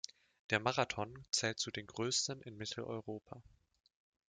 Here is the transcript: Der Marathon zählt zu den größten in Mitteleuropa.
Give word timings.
Der 0.49 0.59
Marathon 0.59 1.25
zählt 1.29 1.59
zu 1.59 1.69
den 1.69 1.85
größten 1.85 2.41
in 2.41 2.57
Mitteleuropa. 2.57 3.43